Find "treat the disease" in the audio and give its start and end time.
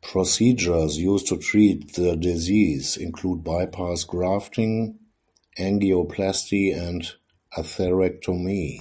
1.36-2.96